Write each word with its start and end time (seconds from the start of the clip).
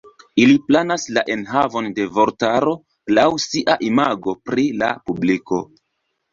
Ili 0.43 0.53
planas 0.69 1.03
la 1.17 1.23
enhavon 1.33 1.91
de 1.99 2.07
vortaro 2.17 2.75
laŭ 3.19 3.27
sia 3.47 3.79
imago 3.93 4.37
pri 4.51 4.69
la 4.83 4.93
publiko. 5.07 5.65